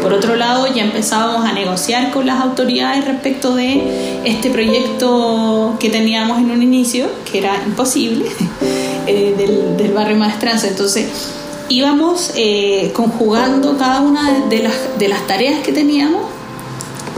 Por 0.02 0.14
otro 0.14 0.36
lado, 0.36 0.66
ya 0.66 0.84
empezábamos 0.84 1.46
a 1.46 1.54
negociar 1.54 2.12
con 2.12 2.26
las 2.26 2.42
autoridades 2.42 3.06
respecto 3.06 3.54
de 3.54 4.24
este 4.26 4.50
proyecto 4.50 5.76
que 5.80 5.92
teníamos 5.92 6.40
en 6.40 6.50
un 6.50 6.64
inicio, 6.64 7.06
que 7.32 7.38
era 7.38 7.56
imposible, 7.68 8.26
eh, 9.06 9.76
del, 9.78 9.94
barrio 9.94 10.18
Maestranza. 10.18 10.70
Entonces, 10.70 11.34
íbamos 11.70 12.32
eh, 12.36 12.92
conjugando 12.96 13.78
cada 13.78 14.02
una 14.02 14.48
de 14.50 14.64
las, 14.64 14.98
de 14.98 15.08
las 15.08 15.28
tareas 15.28 15.60
que 15.60 15.72
teníamos 15.72 16.24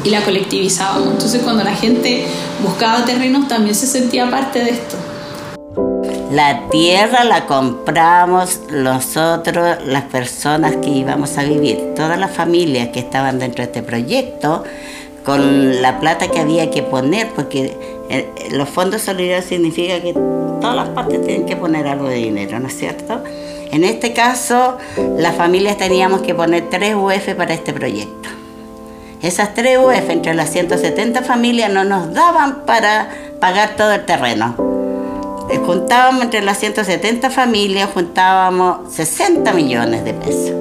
y 0.04 0.10
la 0.10 0.22
colectivizábamos. 0.24 1.14
Entonces 1.14 1.42
cuando 1.44 1.64
la 1.64 1.76
gente 1.76 2.26
buscaba 2.64 3.06
terrenos 3.06 3.48
también 3.48 3.76
se 3.76 3.88
sentía 3.88 4.30
parte 4.30 4.60
de 4.60 4.72
esto. 4.72 4.96
La 6.32 6.68
tierra 6.70 7.24
la 7.24 7.46
compramos 7.46 8.60
nosotros, 8.72 9.78
las 9.86 10.04
personas 10.04 10.76
que 10.78 10.90
íbamos 10.90 11.38
a 11.38 11.44
vivir. 11.44 11.94
Todas 11.96 12.20
las 12.20 12.32
familias 12.32 12.90
que 12.90 13.00
estaban 13.00 13.40
dentro 13.40 13.64
de 13.64 13.68
este 13.72 13.84
proyecto 13.84 14.64
con 15.24 15.82
la 15.82 16.00
plata 16.00 16.30
que 16.30 16.40
había 16.40 16.70
que 16.70 16.84
poner, 16.84 17.30
porque 17.36 17.76
eh, 18.10 18.28
los 18.52 18.70
fondos 18.70 19.02
solidarios 19.02 19.46
significa 19.46 20.00
que 20.02 20.14
todas 20.14 20.76
las 20.76 20.90
partes 20.90 21.26
tienen 21.26 21.46
que 21.46 21.56
poner 21.56 21.88
algo 21.88 22.08
de 22.08 22.16
dinero, 22.16 22.60
¿no 22.60 22.68
es 22.68 22.78
cierto? 22.78 23.24
En 23.72 23.84
este 23.84 24.14
caso, 24.14 24.78
las 25.18 25.36
familias 25.36 25.78
teníamos 25.78 26.22
que 26.22 26.36
poner 26.36 26.70
3 26.70 26.96
UF 26.96 27.34
para 27.36 27.54
este 27.54 27.74
proyecto. 27.74 28.30
Esas 29.26 29.56
3 29.56 29.80
UF 29.80 30.12
entre 30.12 30.36
las 30.36 30.52
170 30.52 31.24
familias 31.24 31.74
no 31.74 31.84
nos 31.84 32.14
daban 32.14 32.64
para 32.68 33.10
pagar 33.40 33.76
todo 33.76 33.92
el 33.92 34.06
terreno. 34.06 34.56
Eh, 35.50 35.60
juntábamos 35.66 36.22
entre 36.22 36.44
las 36.44 36.60
170 36.60 37.32
familias, 37.32 37.90
juntábamos 37.92 38.94
60 38.94 39.52
millones 39.54 40.06
de 40.06 40.14
pesos. 40.14 40.54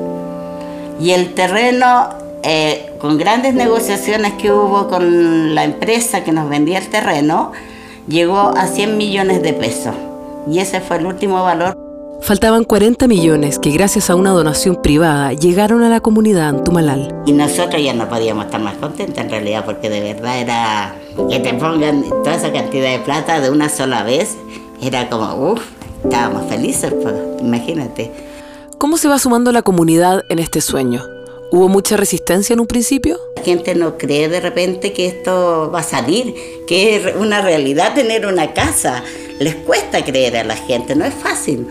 Y 0.98 1.10
el 1.10 1.34
terreno, 1.34 2.08
eh, 2.42 2.90
con 3.02 3.18
grandes 3.18 3.52
negociaciones 3.52 4.32
que 4.32 4.50
hubo 4.50 4.88
con 4.88 5.54
la 5.54 5.64
empresa 5.64 6.24
que 6.24 6.32
nos 6.32 6.48
vendía 6.48 6.78
el 6.78 6.88
terreno, 6.88 7.52
llegó 8.08 8.54
a 8.56 8.66
100 8.66 8.96
millones 8.96 9.42
de 9.42 9.52
pesos. 9.52 9.94
Y 10.50 10.60
ese 10.60 10.80
fue 10.80 10.96
el 10.96 11.04
último 11.04 11.42
valor. 11.42 11.83
Faltaban 12.24 12.64
40 12.64 13.06
millones 13.06 13.58
que 13.58 13.68
gracias 13.70 14.08
a 14.08 14.14
una 14.14 14.30
donación 14.30 14.80
privada 14.80 15.34
llegaron 15.34 15.82
a 15.82 15.90
la 15.90 16.00
comunidad 16.00 16.48
Antumalal. 16.48 17.14
Y 17.26 17.32
nosotros 17.32 17.82
ya 17.82 17.92
no 17.92 18.08
podíamos 18.08 18.46
estar 18.46 18.62
más 18.62 18.78
contentos 18.78 19.18
en 19.18 19.28
realidad 19.28 19.66
porque 19.66 19.90
de 19.90 20.00
verdad 20.00 20.40
era 20.40 20.96
que 21.28 21.38
te 21.40 21.52
pongan 21.52 22.02
toda 22.08 22.36
esa 22.36 22.50
cantidad 22.50 22.92
de 22.92 23.00
plata 23.00 23.42
de 23.42 23.50
una 23.50 23.68
sola 23.68 24.04
vez. 24.04 24.38
Era 24.80 25.10
como, 25.10 25.52
uff, 25.52 25.66
estábamos 26.02 26.48
felices, 26.48 26.94
pues, 27.02 27.14
imagínate. 27.40 28.10
¿Cómo 28.78 28.96
se 28.96 29.08
va 29.08 29.18
sumando 29.18 29.52
la 29.52 29.60
comunidad 29.60 30.24
en 30.30 30.38
este 30.38 30.62
sueño? 30.62 31.02
¿Hubo 31.50 31.68
mucha 31.68 31.98
resistencia 31.98 32.54
en 32.54 32.60
un 32.60 32.66
principio? 32.66 33.18
La 33.36 33.42
gente 33.42 33.74
no 33.74 33.98
cree 33.98 34.30
de 34.30 34.40
repente 34.40 34.94
que 34.94 35.08
esto 35.08 35.70
va 35.70 35.80
a 35.80 35.82
salir, 35.82 36.34
que 36.66 36.96
es 36.96 37.16
una 37.16 37.42
realidad 37.42 37.94
tener 37.94 38.24
una 38.24 38.54
casa. 38.54 39.04
Les 39.40 39.56
cuesta 39.56 40.02
creer 40.02 40.38
a 40.38 40.44
la 40.44 40.56
gente, 40.56 40.96
no 40.96 41.04
es 41.04 41.12
fácil. 41.12 41.66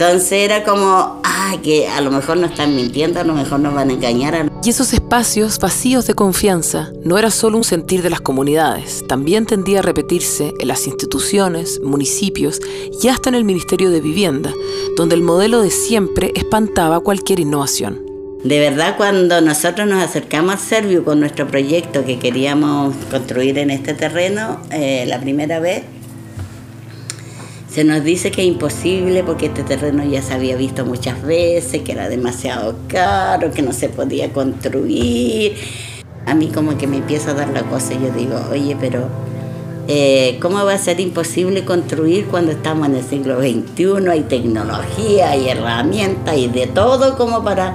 Entonces 0.00 0.32
era 0.32 0.64
como, 0.64 1.20
ay, 1.24 1.58
que 1.58 1.86
a 1.86 2.00
lo 2.00 2.10
mejor 2.10 2.38
nos 2.38 2.52
están 2.52 2.74
mintiendo, 2.74 3.20
a 3.20 3.22
lo 3.22 3.34
mejor 3.34 3.60
nos 3.60 3.74
van 3.74 3.90
a 3.90 3.92
engañar. 3.92 4.50
Y 4.64 4.70
esos 4.70 4.94
espacios 4.94 5.58
vacíos 5.58 6.06
de 6.06 6.14
confianza 6.14 6.90
no 7.04 7.18
era 7.18 7.30
solo 7.30 7.58
un 7.58 7.64
sentir 7.64 8.00
de 8.00 8.08
las 8.08 8.22
comunidades, 8.22 9.06
también 9.06 9.44
tendía 9.44 9.80
a 9.80 9.82
repetirse 9.82 10.54
en 10.58 10.68
las 10.68 10.86
instituciones, 10.86 11.82
municipios 11.84 12.60
y 13.02 13.08
hasta 13.08 13.28
en 13.28 13.34
el 13.34 13.44
Ministerio 13.44 13.90
de 13.90 14.00
Vivienda, 14.00 14.54
donde 14.96 15.16
el 15.16 15.22
modelo 15.22 15.60
de 15.60 15.70
siempre 15.70 16.32
espantaba 16.34 17.00
cualquier 17.00 17.40
innovación. 17.40 18.00
De 18.42 18.58
verdad, 18.58 18.96
cuando 18.96 19.42
nosotros 19.42 19.86
nos 19.86 20.02
acercamos 20.02 20.54
al 20.54 20.60
Servio 20.60 21.04
con 21.04 21.20
nuestro 21.20 21.46
proyecto 21.46 22.06
que 22.06 22.18
queríamos 22.18 22.94
construir 23.10 23.58
en 23.58 23.68
este 23.68 23.92
terreno, 23.92 24.62
eh, 24.70 25.04
la 25.06 25.20
primera 25.20 25.60
vez, 25.60 25.82
se 27.72 27.84
nos 27.84 28.02
dice 28.02 28.32
que 28.32 28.42
es 28.42 28.48
imposible 28.48 29.22
porque 29.22 29.46
este 29.46 29.62
terreno 29.62 30.04
ya 30.04 30.22
se 30.22 30.34
había 30.34 30.56
visto 30.56 30.84
muchas 30.84 31.22
veces, 31.22 31.82
que 31.82 31.92
era 31.92 32.08
demasiado 32.08 32.74
caro, 32.88 33.52
que 33.52 33.62
no 33.62 33.72
se 33.72 33.88
podía 33.88 34.32
construir. 34.32 35.54
A 36.26 36.34
mí 36.34 36.48
como 36.48 36.76
que 36.76 36.88
me 36.88 36.96
empieza 36.96 37.30
a 37.30 37.34
dar 37.34 37.50
la 37.50 37.62
cosa 37.62 37.94
y 37.94 38.02
yo 38.02 38.10
digo, 38.10 38.40
oye, 38.50 38.76
pero 38.80 39.06
eh, 39.86 40.38
¿cómo 40.42 40.64
va 40.64 40.74
a 40.74 40.78
ser 40.78 40.98
imposible 40.98 41.64
construir 41.64 42.26
cuando 42.26 42.50
estamos 42.50 42.88
en 42.88 42.96
el 42.96 43.04
siglo 43.04 43.38
XXI? 43.38 44.08
Hay 44.10 44.22
tecnología, 44.22 45.30
hay 45.30 45.48
herramientas 45.48 46.36
y 46.36 46.48
de 46.48 46.66
todo 46.66 47.16
como 47.16 47.44
para 47.44 47.74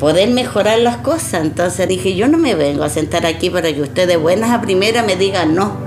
poder 0.00 0.30
mejorar 0.30 0.78
las 0.78 0.96
cosas. 0.98 1.42
Entonces 1.42 1.86
dije, 1.86 2.14
yo 2.14 2.28
no 2.28 2.38
me 2.38 2.54
vengo 2.54 2.82
a 2.82 2.88
sentar 2.88 3.26
aquí 3.26 3.50
para 3.50 3.70
que 3.74 3.82
usted 3.82 4.08
de 4.08 4.16
buenas 4.16 4.52
a 4.52 4.62
primeras 4.62 5.06
me 5.06 5.16
diga 5.16 5.44
no. 5.44 5.84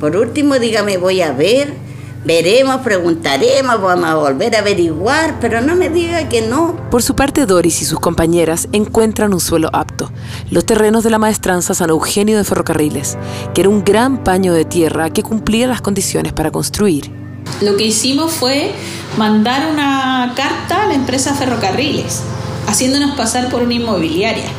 Por 0.00 0.16
último, 0.16 0.58
dígame, 0.58 0.98
voy 0.98 1.22
a 1.22 1.32
ver 1.32 1.87
Veremos, 2.28 2.82
preguntaremos, 2.82 3.80
vamos 3.80 4.04
a 4.04 4.14
volver 4.16 4.54
a 4.54 4.58
averiguar, 4.58 5.40
pero 5.40 5.62
no 5.62 5.74
me 5.74 5.88
diga 5.88 6.28
que 6.28 6.42
no. 6.42 6.76
Por 6.90 7.02
su 7.02 7.16
parte, 7.16 7.46
Doris 7.46 7.80
y 7.80 7.86
sus 7.86 8.00
compañeras 8.00 8.68
encuentran 8.72 9.32
un 9.32 9.40
suelo 9.40 9.70
apto, 9.72 10.12
los 10.50 10.66
terrenos 10.66 11.04
de 11.04 11.08
la 11.08 11.16
maestranza 11.16 11.72
San 11.72 11.88
Eugenio 11.88 12.36
de 12.36 12.44
Ferrocarriles, 12.44 13.16
que 13.54 13.62
era 13.62 13.70
un 13.70 13.82
gran 13.82 14.24
paño 14.24 14.52
de 14.52 14.66
tierra 14.66 15.08
que 15.08 15.22
cumplía 15.22 15.66
las 15.68 15.80
condiciones 15.80 16.34
para 16.34 16.50
construir. 16.50 17.10
Lo 17.62 17.78
que 17.78 17.86
hicimos 17.86 18.30
fue 18.30 18.72
mandar 19.16 19.72
una 19.72 20.34
carta 20.36 20.82
a 20.82 20.86
la 20.86 20.94
empresa 20.94 21.32
Ferrocarriles, 21.32 22.20
haciéndonos 22.66 23.16
pasar 23.16 23.48
por 23.48 23.62
una 23.62 23.72
inmobiliaria 23.72 24.50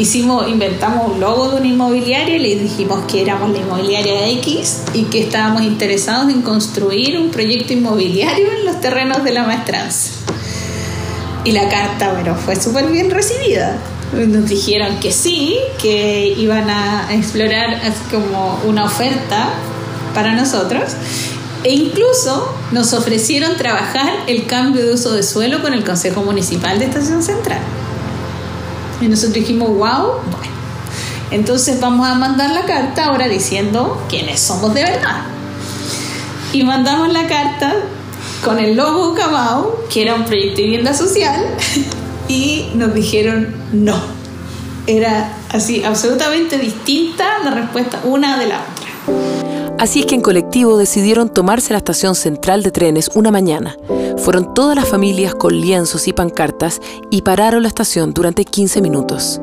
hicimos, 0.00 0.48
inventamos 0.48 1.12
un 1.12 1.20
logo 1.20 1.50
de 1.50 1.56
una 1.56 1.66
inmobiliaria 1.66 2.36
y 2.36 2.38
le 2.38 2.56
dijimos 2.56 3.04
que 3.06 3.20
éramos 3.20 3.50
la 3.50 3.58
inmobiliaria 3.58 4.28
X 4.30 4.82
y 4.94 5.04
que 5.04 5.20
estábamos 5.20 5.62
interesados 5.62 6.32
en 6.32 6.42
construir 6.42 7.18
un 7.18 7.30
proyecto 7.30 7.72
inmobiliario 7.72 8.50
en 8.50 8.64
los 8.64 8.80
terrenos 8.80 9.22
de 9.24 9.32
la 9.32 9.44
maestranza. 9.44 10.12
Y 11.44 11.52
la 11.52 11.68
carta, 11.68 12.12
bueno, 12.12 12.34
fue 12.34 12.56
súper 12.56 12.86
bien 12.86 13.10
recibida. 13.10 13.78
Nos 14.12 14.48
dijeron 14.48 14.98
que 15.00 15.12
sí, 15.12 15.56
que 15.80 16.34
iban 16.36 16.68
a 16.68 17.14
explorar 17.14 17.80
como 18.10 18.60
una 18.66 18.84
oferta 18.84 19.50
para 20.14 20.34
nosotros. 20.34 20.92
E 21.62 21.74
incluso 21.74 22.54
nos 22.72 22.94
ofrecieron 22.94 23.56
trabajar 23.56 24.10
el 24.26 24.46
cambio 24.46 24.84
de 24.86 24.94
uso 24.94 25.12
de 25.12 25.22
suelo 25.22 25.60
con 25.60 25.74
el 25.74 25.84
Consejo 25.84 26.22
Municipal 26.22 26.78
de 26.78 26.86
Estación 26.86 27.22
Central. 27.22 27.60
Y 29.00 29.06
nosotros 29.06 29.34
dijimos, 29.34 29.68
wow, 29.68 29.78
bueno. 29.78 30.60
Entonces 31.30 31.80
vamos 31.80 32.08
a 32.08 32.14
mandar 32.14 32.50
la 32.50 32.64
carta 32.64 33.06
ahora 33.06 33.28
diciendo 33.28 34.04
quiénes 34.08 34.40
somos 34.40 34.74
de 34.74 34.82
verdad. 34.82 35.22
Y 36.52 36.64
mandamos 36.64 37.12
la 37.12 37.28
carta 37.28 37.74
con 38.44 38.58
el 38.58 38.76
logo 38.76 39.14
Camao, 39.14 39.84
que 39.90 40.02
era 40.02 40.14
un 40.14 40.24
proyecto 40.24 40.56
de 40.56 40.62
vivienda 40.64 40.94
social, 40.94 41.46
y 42.28 42.70
nos 42.74 42.92
dijeron 42.94 43.54
no. 43.72 43.96
Era 44.86 45.32
así, 45.50 45.84
absolutamente 45.84 46.58
distinta 46.58 47.38
la 47.44 47.52
respuesta 47.52 48.00
una 48.04 48.38
de 48.38 48.46
la. 48.46 48.60
Así 49.80 50.00
es 50.00 50.06
que 50.06 50.14
en 50.14 50.20
colectivo 50.20 50.76
decidieron 50.76 51.32
tomarse 51.32 51.72
la 51.72 51.78
estación 51.78 52.14
central 52.14 52.62
de 52.62 52.70
trenes 52.70 53.10
una 53.14 53.30
mañana 53.30 53.76
fueron 54.20 54.52
todas 54.52 54.76
las 54.76 54.86
familias 54.86 55.34
con 55.34 55.58
lienzos 55.58 56.06
y 56.06 56.12
pancartas 56.12 56.80
y 57.10 57.22
pararon 57.22 57.62
la 57.62 57.68
estación 57.68 58.12
durante 58.12 58.44
15 58.44 58.82
minutos. 58.82 59.40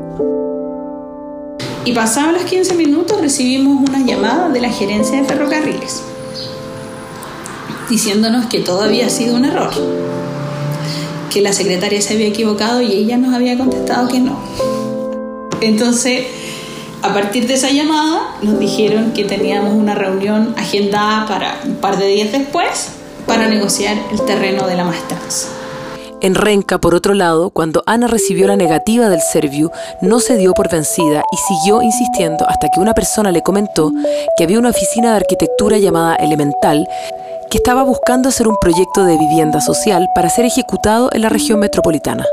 Y 1.84 1.94
pasados 1.94 2.34
los 2.34 2.44
15 2.44 2.76
minutos 2.76 3.20
recibimos 3.20 3.90
una 3.90 4.06
llamada 4.06 4.50
de 4.50 4.62
la 4.62 4.70
gerencia 4.70 5.20
de 5.20 5.28
ferrocarriles 5.28 6.04
diciéndonos 7.90 8.48
que 8.48 8.60
todo 8.60 8.84
había 8.84 9.10
sido 9.10 9.36
un 9.36 9.46
error, 9.46 9.72
que 11.32 11.42
la 11.42 11.54
secretaria 11.54 12.02
se 12.02 12.14
había 12.14 12.28
equivocado 12.28 12.82
y 12.82 12.92
ella 12.92 13.18
nos 13.18 13.34
había 13.34 13.58
contestado 13.58 14.10
que 14.10 14.20
no. 14.20 14.38
Entonces, 15.62 16.28
a 17.02 17.14
partir 17.14 17.48
de 17.48 17.54
esa 17.54 17.70
llamada, 17.70 18.36
nos 18.42 18.60
dijeron 18.60 19.12
que 19.12 19.24
teníamos 19.24 19.74
una 19.74 19.96
reunión 19.96 20.54
agendada 20.58 21.26
para 21.28 21.60
un 21.66 21.76
par 21.76 21.98
de 21.98 22.08
días 22.08 22.32
después 22.32 22.90
para 23.26 23.48
negociar 23.48 23.98
el 24.12 24.22
terreno 24.26 24.68
de 24.68 24.76
la 24.76 24.84
maestranza. 24.86 25.50
En 26.20 26.34
Renca, 26.34 26.80
por 26.80 26.96
otro 26.96 27.14
lado, 27.14 27.52
cuando 27.52 27.84
Ana 27.86 28.08
recibió 28.08 28.48
la 28.48 28.56
negativa 28.56 29.08
del 29.08 29.22
Serviu, 29.22 29.70
no 30.02 30.20
se 30.20 30.36
dio 30.36 30.54
por 30.54 30.72
vencida 30.72 31.24
y 31.32 31.38
siguió 31.38 31.84
insistiendo 31.84 32.48
hasta 32.50 32.70
que 32.74 32.80
una 32.80 32.96
persona 32.96 33.32
le 33.32 33.44
comentó 33.44 33.92
que 34.36 34.44
había 34.44 34.58
una 34.58 34.70
oficina 34.70 35.12
de 35.12 35.18
arquitectura 35.18 35.78
llamada 35.78 36.16
Elemental 36.16 36.88
que 37.52 37.58
estaba 37.60 37.84
buscando 37.84 38.30
hacer 38.30 38.48
un 38.48 38.58
proyecto 38.60 39.04
de 39.04 39.18
vivienda 39.18 39.62
social 39.62 40.08
para 40.16 40.30
ser 40.30 40.46
ejecutado 40.46 41.10
en 41.14 41.22
la 41.22 41.30
región 41.30 41.60
metropolitana. 41.60 42.26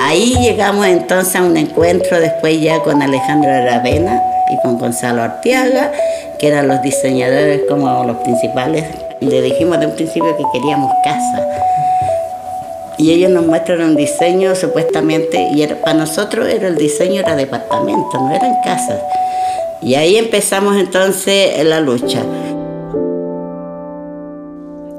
Ahí 0.00 0.36
llegamos 0.40 0.86
entonces 0.86 1.36
a 1.36 1.42
un 1.42 1.56
encuentro 1.56 2.20
después 2.20 2.60
ya 2.60 2.80
con 2.82 3.02
Alejandro 3.02 3.50
Aravena 3.50 4.22
y 4.50 4.56
con 4.62 4.78
Gonzalo 4.78 5.22
Arteaga, 5.22 5.92
que 6.38 6.48
eran 6.48 6.68
los 6.68 6.80
diseñadores 6.82 7.62
como 7.68 8.04
los 8.04 8.16
principales 8.18 8.84
le 9.20 9.42
dijimos 9.42 9.80
de 9.80 9.86
un 9.86 9.92
principio 9.92 10.36
que 10.36 10.44
queríamos 10.52 10.92
casa. 11.02 11.46
Y 12.98 13.12
ellos 13.12 13.30
nos 13.30 13.46
muestran 13.46 13.80
un 13.82 13.96
diseño 13.96 14.54
supuestamente, 14.54 15.48
y 15.52 15.66
para 15.66 15.94
nosotros 15.94 16.48
era 16.48 16.68
el 16.68 16.76
diseño 16.76 17.20
era 17.20 17.36
departamento, 17.36 18.18
no 18.18 18.34
eran 18.34 18.60
casas. 18.62 18.98
Y 19.80 19.94
ahí 19.94 20.16
empezamos 20.16 20.76
entonces 20.76 21.64
la 21.64 21.80
lucha. 21.80 22.22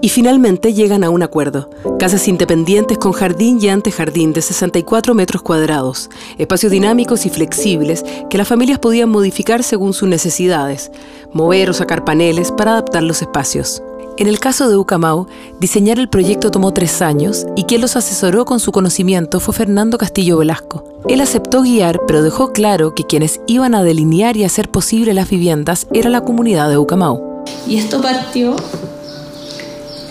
Y 0.01 0.10
finalmente 0.10 0.74
llegan 0.74 1.03
a 1.03 1.10
un 1.10 1.24
acuerdo. 1.24 1.70
Casas 2.00 2.27
independientes 2.27 2.98
con 2.98 3.12
jardín 3.12 3.60
y 3.62 3.68
antejardín 3.68 4.32
de 4.32 4.41
64 4.41 5.13
metros 5.13 5.41
cuadrados, 5.41 6.10
espacios 6.38 6.72
dinámicos 6.72 7.25
y 7.25 7.29
flexibles 7.29 8.06
que 8.29 8.38
las 8.38 8.48
familias 8.48 8.79
podían 8.79 9.10
modificar 9.10 9.62
según 9.62 9.94
sus 9.94 10.08
necesidades, 10.08 10.91
mover 11.34 11.70
o 11.70 11.74
sacar 11.74 12.06
paneles 12.06 12.51
para 12.51 12.72
adaptar 12.72 13.03
los 13.03 13.22
espacios. 13.22 13.82
En 14.20 14.27
el 14.27 14.39
caso 14.39 14.70
de 14.70 14.75
Ucamau, 14.75 15.27
diseñar 15.62 15.98
el 15.98 16.10
proyecto 16.10 16.51
tomó 16.51 16.74
tres 16.74 17.01
años 17.01 17.46
y 17.56 17.63
quien 17.63 17.79
los 17.79 17.96
asesoró 17.96 18.44
con 18.44 18.60
su 18.60 18.74
conocimiento 18.74 19.39
fue 19.39 19.53
Fernando 19.53 19.98
Castillo 19.98 20.38
Velasco. 20.38 20.84
Él 21.08 21.22
aceptó 21.22 21.62
guiar, 21.62 22.01
pero 22.06 22.22
dejó 22.22 22.51
claro 22.51 22.94
que 22.94 23.06
quienes 23.06 23.39
iban 23.48 23.75
a 23.75 23.84
delinear 23.84 24.36
y 24.36 24.44
hacer 24.44 24.70
posible 24.70 25.13
las 25.13 25.29
viviendas 25.29 25.88
era 25.94 26.10
la 26.10 26.25
comunidad 26.25 26.70
de 26.70 26.77
Ucamau. 26.77 27.46
Y 27.65 27.77
esto 27.77 28.01
partió 28.01 28.58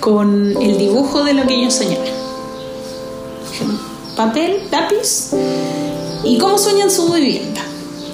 con 0.00 0.57
el 0.61 0.78
dibujo 0.78 1.25
de 1.25 1.35
lo 1.35 1.47
que 1.47 1.55
ellos 1.55 1.75
soñaban. 1.75 2.07
Papel, 4.17 4.62
lápiz 4.71 5.31
y 6.25 6.38
cómo 6.38 6.59
sueñan 6.59 6.90
su 6.90 7.12
vivienda, 7.12 7.61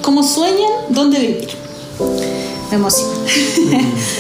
cómo 0.03 0.23
sueñan 0.23 0.71
dónde 0.91 1.19
vivir. 1.19 1.49
Me 2.71 2.77
emociona. 2.77 3.15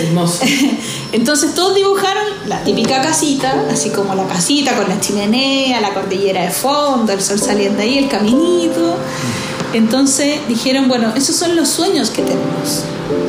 Hermoso. 0.00 0.44
Entonces 1.12 1.54
todos 1.54 1.74
dibujaron 1.74 2.24
la 2.46 2.62
típica 2.62 3.02
casita, 3.02 3.66
así 3.70 3.90
como 3.90 4.14
la 4.14 4.26
casita 4.26 4.76
con 4.76 4.88
la 4.88 5.00
chimenea, 5.00 5.80
la 5.80 5.92
cordillera 5.92 6.42
de 6.42 6.50
fondo, 6.50 7.12
el 7.12 7.20
sol 7.20 7.38
saliendo 7.38 7.82
ahí, 7.82 7.98
el 7.98 8.08
caminito. 8.08 8.96
Entonces 9.72 10.40
dijeron, 10.48 10.88
bueno, 10.88 11.12
esos 11.16 11.34
son 11.36 11.56
los 11.56 11.68
sueños 11.68 12.10
que 12.10 12.22
tenemos 12.22 12.84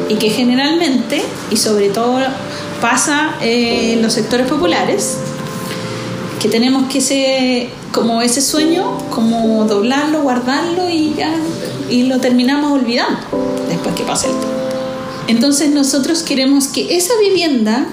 y 0.10 0.15
que 0.15 0.30
generalmente, 0.30 1.24
y 1.50 1.58
sobre 1.58 1.89
todo 1.89 2.20
pasa 2.86 3.34
en 3.42 4.04
los 4.04 4.13
sectores 4.13 4.48
populares, 4.48 5.18
que 6.39 6.48
tenemos 6.48 6.88
que 6.88 7.01
ser 7.01 7.70
como 7.92 8.22
ese 8.22 8.42
sueño, 8.42 9.00
como 9.10 9.65
doblarlo, 9.65 10.22
guardarlo 10.22 10.88
y 10.88 11.15
ya, 11.15 11.34
y 11.89 12.04
lo 12.04 12.20
terminamos 12.20 12.72
olvidando 12.72 13.22
después 13.68 13.96
que 13.96 14.04
pase 14.04 14.27
el 14.27 14.34
tiempo. 14.34 14.58
Entonces 15.27 15.72
nosotros 15.72 16.22
queremos 16.22 16.68
que 16.68 16.96
esa 16.96 17.13
vivienda 17.20 17.88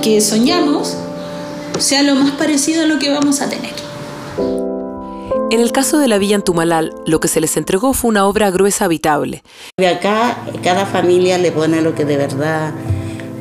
que 0.00 0.22
soñamos 0.22 0.96
sea 1.78 2.02
lo 2.02 2.14
más 2.14 2.30
parecido 2.30 2.84
a 2.84 2.86
lo 2.86 2.98
que 2.98 3.10
vamos 3.10 3.42
a 3.42 3.50
tener. 3.50 3.74
En 5.50 5.60
el 5.60 5.72
caso 5.72 5.98
de 5.98 6.08
la 6.08 6.16
villa 6.16 6.36
en 6.36 6.42
Tumalal, 6.42 6.94
lo 7.04 7.20
que 7.20 7.28
se 7.28 7.42
les 7.42 7.58
entregó 7.58 7.92
fue 7.92 8.08
una 8.08 8.26
obra 8.26 8.50
gruesa 8.50 8.86
habitable. 8.86 9.42
De 9.76 9.88
acá, 9.88 10.38
cada 10.64 10.86
familia 10.86 11.36
le 11.36 11.52
pone 11.52 11.82
lo 11.82 11.94
que 11.94 12.06
de 12.06 12.16
verdad 12.16 12.72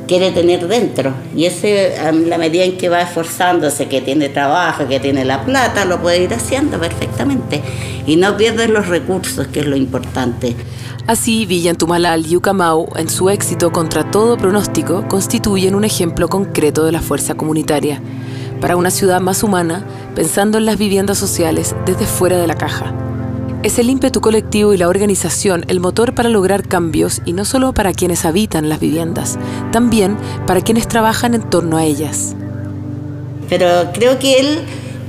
quiere 0.07 0.31
tener 0.31 0.67
dentro. 0.67 1.13
Y 1.35 1.45
ese, 1.45 1.97
a 1.99 2.11
la 2.11 2.37
medida 2.37 2.63
en 2.63 2.77
que 2.77 2.89
va 2.89 3.01
esforzándose, 3.01 3.87
que 3.87 4.01
tiene 4.01 4.29
trabajo, 4.29 4.87
que 4.87 4.99
tiene 4.99 5.25
la 5.25 5.43
plata, 5.43 5.85
lo 5.85 6.01
puede 6.01 6.23
ir 6.23 6.33
haciendo 6.33 6.79
perfectamente. 6.79 7.61
Y 8.05 8.15
no 8.15 8.37
pierde 8.37 8.67
los 8.67 8.87
recursos, 8.87 9.47
que 9.47 9.61
es 9.61 9.65
lo 9.65 9.75
importante. 9.75 10.55
Así, 11.07 11.45
Villa 11.45 11.73
Tumalal 11.73 12.25
y 12.25 12.39
en 12.95 13.09
su 13.09 13.29
éxito 13.29 13.71
contra 13.71 14.09
todo 14.11 14.37
pronóstico, 14.37 15.07
constituyen 15.07 15.75
un 15.75 15.83
ejemplo 15.83 16.27
concreto 16.27 16.85
de 16.85 16.91
la 16.91 17.01
fuerza 17.01 17.35
comunitaria 17.35 18.01
para 18.61 18.75
una 18.75 18.91
ciudad 18.91 19.19
más 19.19 19.43
humana, 19.43 19.83
pensando 20.15 20.59
en 20.59 20.65
las 20.65 20.77
viviendas 20.77 21.17
sociales 21.17 21.75
desde 21.85 22.05
fuera 22.05 22.37
de 22.37 22.47
la 22.47 22.55
caja. 22.55 23.10
Es 23.63 23.77
el 23.77 23.91
ímpetu 23.91 24.21
colectivo 24.21 24.73
y 24.73 24.77
la 24.77 24.87
organización 24.87 25.65
el 25.67 25.79
motor 25.79 26.15
para 26.15 26.29
lograr 26.29 26.67
cambios 26.67 27.21
y 27.25 27.33
no 27.33 27.45
solo 27.45 27.73
para 27.73 27.93
quienes 27.93 28.25
habitan 28.25 28.69
las 28.69 28.79
viviendas, 28.79 29.37
también 29.71 30.17
para 30.47 30.61
quienes 30.61 30.87
trabajan 30.87 31.35
en 31.35 31.47
torno 31.47 31.77
a 31.77 31.85
ellas. 31.85 32.35
Pero 33.49 33.91
creo 33.93 34.17
que 34.17 34.39
él, 34.39 34.59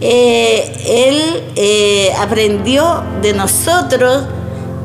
eh, 0.03 0.71
él 0.87 1.43
eh, 1.57 2.13
aprendió 2.19 3.03
de 3.23 3.33
nosotros 3.33 4.25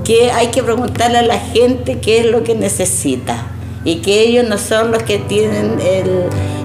que 0.06 0.32
hay 0.32 0.48
que 0.48 0.64
preguntarle 0.64 1.18
a 1.18 1.24
la 1.24 1.38
gente 1.38 2.00
qué 2.00 2.20
es 2.20 2.26
lo 2.28 2.46
que 2.46 2.56
necesita 2.56 3.48
y 3.84 3.96
que 3.98 4.22
ellos 4.22 4.48
no 4.48 4.58
son 4.58 4.92
los 4.92 5.04
que 5.04 5.18
tienen 5.18 5.78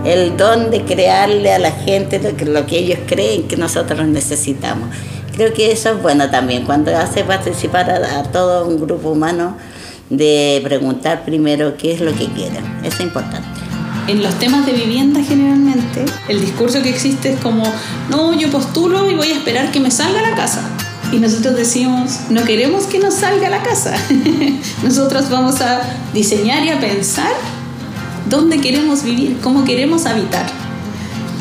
el, 0.05 0.37
don 0.37 0.71
de 0.71 0.83
crearle 0.83 1.53
a 1.53 1.59
la 1.59 1.73
gente 1.73 2.21
lo 2.45 2.65
que 2.67 2.79
ellos 2.79 3.01
creen 3.09 3.49
que 3.49 3.57
nosotros 3.57 4.07
necesitamos. 4.07 4.89
Creo 5.35 5.53
que 5.55 5.73
eso 5.73 5.91
es 5.91 6.03
bueno 6.03 6.31
también, 6.31 6.65
cuando 6.65 6.97
hace 6.97 7.25
participar 7.25 7.91
a, 7.91 8.23
todo 8.25 8.67
un 8.67 8.81
grupo 8.81 9.11
humano 9.11 9.57
de 10.11 10.61
preguntar 10.63 11.25
primero 11.25 11.77
qué 11.77 11.93
es 11.95 12.01
lo 12.01 12.13
que 12.13 12.27
quieren. 12.27 12.65
Eso 12.85 12.97
es 12.97 13.01
importante. 13.01 13.49
En 14.09 14.23
los 14.23 14.35
temas 14.39 14.67
de 14.67 14.73
vivienda 14.73 15.23
generalmente, 15.23 16.05
el 16.29 16.41
discurso 16.41 16.83
que 16.83 16.91
existe 16.91 17.33
es 17.33 17.41
como, 17.41 17.65
no, 18.11 18.39
yo 18.39 18.51
postulo 18.51 19.11
y 19.11 19.15
voy 19.15 19.29
a 19.29 19.37
esperar 19.37 19.71
que 19.71 19.81
me 19.81 19.91
salga 19.91 20.21
la 20.21 20.35
casa. 20.35 20.61
Y 21.13 21.19
nosotros 21.19 21.57
decimos, 21.57 22.21
no 22.31 22.45
queremos 22.45 22.85
que 22.85 22.99
nos 22.99 23.15
salga 23.15 23.49
la 23.49 23.63
casa. 23.63 23.95
nosotros 24.83 25.31
vamos 25.31 25.61
a 25.61 25.81
diseñar 26.13 26.65
y 26.65 26.71
a 26.71 26.81
pensar 26.81 27.33
dónde 28.29 28.61
queremos 28.61 29.03
vivir, 29.03 29.39
cómo 29.41 29.65
queremos 29.65 30.05
habitar. 30.05 30.47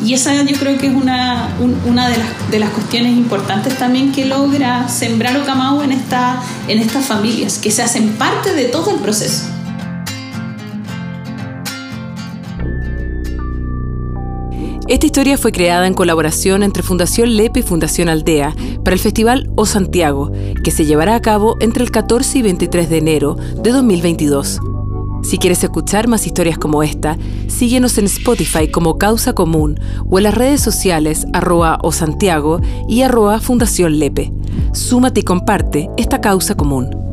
Y 0.04 0.14
esa 0.14 0.42
yo 0.42 0.58
creo 0.58 0.78
que 0.78 0.88
es 0.88 0.94
una, 0.94 1.56
una 1.86 2.08
de, 2.08 2.18
las, 2.18 2.50
de, 2.50 2.58
las, 2.58 2.70
cuestiones 2.70 3.16
importantes 3.16 3.78
también 3.78 4.10
que 4.10 4.24
logra 4.24 4.88
sembrar 4.88 5.36
Ocamau 5.36 5.80
en, 5.82 5.92
en 5.92 6.78
estas 6.78 7.06
familias, 7.06 7.58
que 7.58 7.70
se 7.70 7.82
hacen 7.82 8.08
parte 8.14 8.52
de 8.54 8.64
todo 8.64 8.90
el 8.90 9.00
proceso. 9.00 9.46
Esta 14.88 15.06
historia 15.06 15.38
fue 15.38 15.52
creada 15.52 15.86
en 15.86 15.94
colaboración 15.94 16.62
entre 16.62 16.82
Fundación 16.82 17.36
Lepe 17.36 17.60
y 17.60 17.62
Fundación 17.62 18.08
Aldea 18.08 18.54
para 18.84 18.94
el 18.94 19.00
Festival 19.00 19.50
O 19.54 19.64
Santiago, 19.64 20.32
que 20.64 20.72
se 20.72 20.84
llevará 20.84 21.14
a 21.14 21.22
cabo 21.22 21.56
entre 21.60 21.84
el 21.84 21.92
14 21.92 22.38
y 22.38 22.42
23 22.42 22.90
de 22.90 22.98
enero 22.98 23.36
de 23.62 23.70
2022. 23.70 24.60
Si 25.22 25.38
quieres 25.38 25.62
escuchar 25.62 26.08
más 26.08 26.26
historias 26.26 26.58
como 26.58 26.82
esta, 26.82 27.16
síguenos 27.48 27.96
en 27.98 28.06
Spotify 28.06 28.68
como 28.68 28.98
Causa 28.98 29.34
Común 29.34 29.78
o 30.08 30.18
en 30.18 30.24
las 30.24 30.34
redes 30.34 30.60
sociales 30.60 31.26
arroba 31.32 31.78
o 31.82 31.92
Santiago 31.92 32.60
y 32.88 33.02
arroba 33.02 33.40
Fundación 33.40 33.98
Lepe. 33.98 34.32
Súmate 34.72 35.20
y 35.20 35.24
comparte 35.24 35.88
esta 35.96 36.20
causa 36.20 36.56
común. 36.56 37.11